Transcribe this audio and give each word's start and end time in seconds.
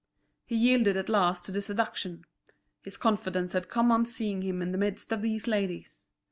He 0.47 0.55
yielded 0.55 0.97
at 0.97 1.09
last 1.09 1.45
to 1.45 1.51
the 1.51 1.61
seduction; 1.61 2.25
his 2.81 2.97
confidence 2.97 3.53
had 3.53 3.69
come 3.69 3.91
on 3.91 4.03
seeing 4.05 4.41
him 4.41 4.59
in 4.59 4.71
the 4.71 4.77
midst 4.79 5.11
of 5.11 5.21
these 5.21 5.45
ladies. 5.45 6.07